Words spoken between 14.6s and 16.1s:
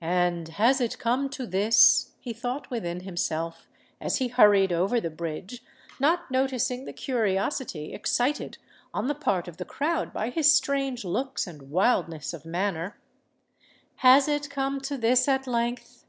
to this at length?